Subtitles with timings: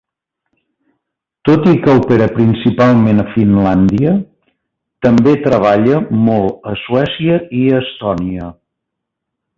[1.49, 4.15] Tot i que opera principalment a Finlàndia,
[5.09, 8.53] també treballa molt a Suècia i Estònia.